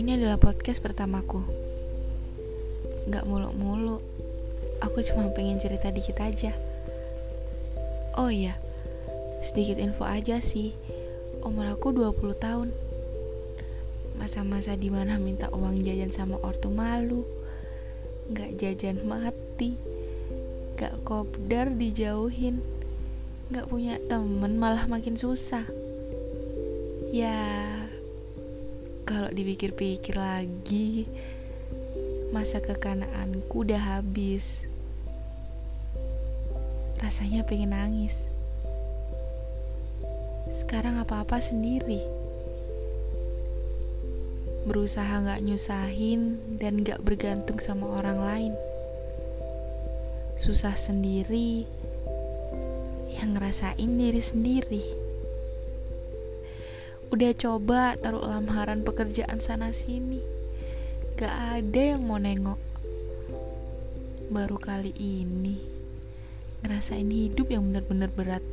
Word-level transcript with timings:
Ini 0.00 0.16
adalah 0.16 0.40
podcast 0.40 0.80
pertamaku. 0.80 1.44
Gak 3.12 3.28
muluk-muluk. 3.28 4.00
Aku 4.80 5.04
cuma 5.04 5.28
pengen 5.36 5.60
cerita 5.60 5.92
dikit 5.92 6.24
aja. 6.24 6.56
Oh 8.16 8.32
iya, 8.32 8.56
sedikit 9.44 9.76
info 9.76 10.08
aja 10.08 10.40
sih. 10.40 10.72
Umur 11.44 11.68
aku 11.68 11.92
20 11.92 12.16
tahun. 12.32 12.72
Masa-masa 14.16 14.72
di 14.72 14.88
mana 14.88 15.20
minta 15.20 15.52
uang 15.52 15.84
jajan 15.84 16.16
sama 16.16 16.40
ortu 16.40 16.72
malu. 16.72 17.28
Gak 18.32 18.56
jajan 18.56 19.04
mati. 19.04 19.76
Gak 20.80 20.96
kopdar 21.04 21.76
dijauhin. 21.76 22.64
Gak 23.52 23.68
punya 23.68 24.00
temen 24.08 24.56
malah 24.56 24.88
makin 24.88 25.20
susah. 25.20 25.68
Ya, 27.12 27.36
kalau 29.04 29.28
dipikir-pikir 29.32 30.14
lagi, 30.16 31.08
masa 32.30 32.62
kekanaanku 32.62 33.66
udah 33.66 33.98
habis. 33.98 34.64
Rasanya 37.00 37.42
pengen 37.48 37.74
nangis. 37.74 38.14
Sekarang 40.54 41.00
apa-apa 41.00 41.40
sendiri. 41.42 42.04
Berusaha 44.68 45.24
gak 45.24 45.42
nyusahin 45.42 46.36
dan 46.60 46.84
gak 46.84 47.00
bergantung 47.00 47.58
sama 47.58 47.88
orang 47.88 48.18
lain. 48.20 48.54
Susah 50.36 50.76
sendiri, 50.76 51.64
yang 53.16 53.36
ngerasain 53.36 53.90
diri 53.98 54.22
sendiri. 54.22 55.09
Udah 57.10 57.34
coba 57.34 57.98
taruh 57.98 58.22
lamaran 58.22 58.86
pekerjaan 58.86 59.42
sana 59.42 59.74
sini. 59.74 60.22
Gak 61.18 61.58
ada 61.58 61.98
yang 61.98 62.06
mau 62.06 62.22
nengok. 62.22 62.62
Baru 64.30 64.62
kali 64.62 64.94
ini 64.94 65.58
Ngerasain 66.62 67.10
hidup 67.10 67.50
yang 67.50 67.66
bener-bener 67.66 68.06
berat. 68.14 68.44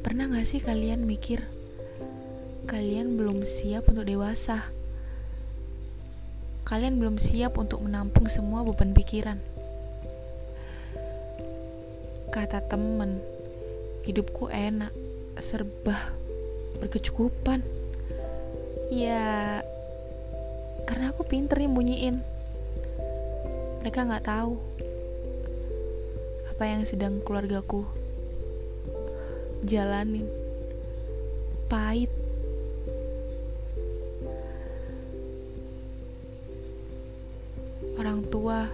Pernah 0.00 0.32
gak 0.32 0.48
sih 0.48 0.64
kalian 0.64 1.04
mikir 1.04 1.44
Kalian 2.64 3.20
belum 3.20 3.44
siap 3.44 3.92
untuk 3.92 4.08
dewasa? 4.08 4.72
Kalian 6.64 6.96
belum 6.96 7.20
siap 7.20 7.60
untuk 7.60 7.84
menampung 7.84 8.24
semua 8.24 8.64
beban 8.64 8.96
pikiran. 8.96 9.36
Kata 12.32 12.64
temen 12.64 13.33
hidupku 14.04 14.52
enak, 14.52 14.92
serba 15.40 15.96
berkecukupan. 16.78 17.64
Ya, 18.92 19.64
karena 20.84 21.10
aku 21.10 21.24
pinter 21.24 21.56
nih. 21.56 22.20
Mereka 23.80 24.04
nggak 24.04 24.28
tahu 24.28 24.60
apa 26.52 26.64
yang 26.68 26.84
sedang 26.84 27.24
keluargaku 27.24 27.88
jalanin. 29.64 30.28
Pahit. 31.66 32.12
Orang 37.96 38.28
tua 38.28 38.68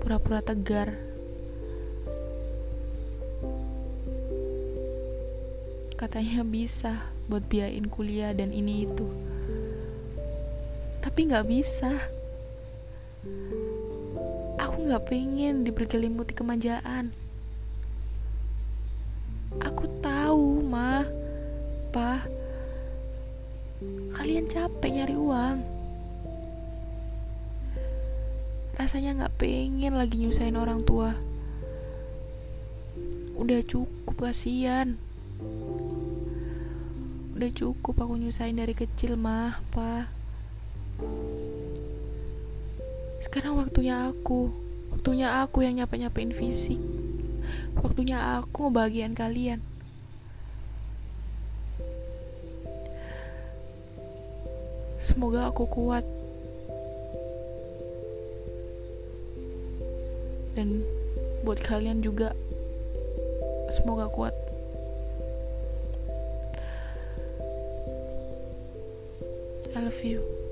pura-pura 0.00 0.40
tegar 0.40 1.07
katanya 5.98 6.46
bisa 6.46 6.94
buat 7.26 7.42
biayain 7.50 7.90
kuliah 7.90 8.30
dan 8.30 8.54
ini 8.54 8.86
itu. 8.86 9.02
Tapi 11.02 11.26
nggak 11.26 11.46
bisa. 11.50 11.90
Aku 14.62 14.86
nggak 14.86 15.10
pengen 15.10 15.66
diberkelimuti 15.66 16.38
kemanjaan. 16.38 17.10
Aku 19.58 19.90
tahu 19.98 20.62
mah 20.62 21.02
pa. 21.90 22.22
Kalian 24.14 24.46
capek 24.46 25.02
nyari 25.02 25.18
uang. 25.18 25.58
Rasanya 28.78 29.26
nggak 29.26 29.34
pengen 29.34 29.98
lagi 29.98 30.22
nyusahin 30.22 30.54
orang 30.54 30.78
tua. 30.86 31.10
Udah 33.34 33.58
cukup 33.66 34.30
kasihan 34.30 34.94
udah 37.38 37.54
cukup 37.54 38.02
aku 38.02 38.18
nyusahin 38.18 38.58
dari 38.58 38.74
kecil 38.74 39.14
mah 39.14 39.62
pa 39.70 40.10
sekarang 43.28 43.60
waktunya 43.60 44.08
aku. 44.08 44.48
Waktunya 44.88 45.44
aku 45.44 45.60
yang 45.60 45.76
nyapa 45.76 46.00
nyapain 46.00 46.32
fisik. 46.32 46.80
Waktunya 47.76 48.40
aku 48.40 48.72
ngebahagian 48.72 49.12
kalian. 49.12 49.60
Semoga 54.96 55.52
aku 55.52 55.68
kuat. 55.68 56.08
Dan 60.56 60.82
buat 61.44 61.60
kalian 61.62 62.02
juga 62.02 62.34
semoga 63.70 64.10
kuat 64.10 64.47
I 69.78 69.80
love 69.80 70.04
you. 70.04 70.47